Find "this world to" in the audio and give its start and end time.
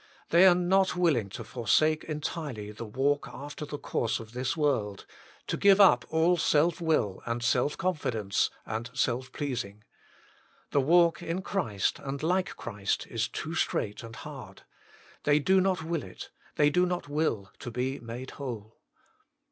4.33-5.57